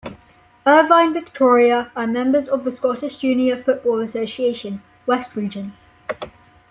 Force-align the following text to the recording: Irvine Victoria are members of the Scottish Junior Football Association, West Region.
Irvine 0.65 1.13
Victoria 1.13 1.91
are 1.95 2.07
members 2.07 2.47
of 2.49 2.63
the 2.63 2.71
Scottish 2.71 3.17
Junior 3.17 3.55
Football 3.61 3.99
Association, 4.01 4.81
West 5.05 5.35
Region. 5.35 5.73